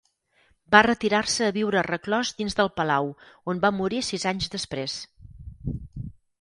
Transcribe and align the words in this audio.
Va 0.75 0.79
retirar-se 0.87 1.49
a 1.49 1.53
viure 1.57 1.83
reclòs 1.89 2.33
dins 2.41 2.57
del 2.61 2.73
Palau 2.81 3.13
on 3.53 3.63
va 3.69 3.73
morir 3.83 4.03
sis 4.11 4.29
anys 4.35 4.51
després. 4.59 4.99